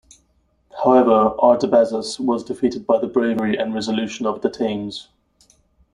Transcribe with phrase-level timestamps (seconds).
[0.83, 5.09] However, Artabazus was defeated by the bravery and resolution of Datames.